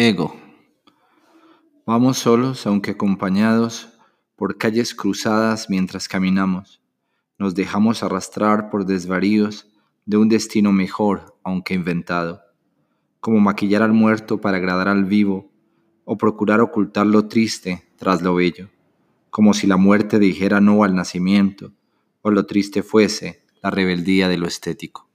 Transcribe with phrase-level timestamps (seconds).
[0.00, 0.32] Ego.
[1.84, 3.88] Vamos solos, aunque acompañados,
[4.36, 6.80] por calles cruzadas mientras caminamos.
[7.36, 9.66] Nos dejamos arrastrar por desvaríos
[10.06, 12.42] de un destino mejor, aunque inventado.
[13.18, 15.50] Como maquillar al muerto para agradar al vivo,
[16.04, 18.68] o procurar ocultar lo triste tras lo bello.
[19.30, 21.72] Como si la muerte dijera no al nacimiento,
[22.22, 25.07] o lo triste fuese la rebeldía de lo estético.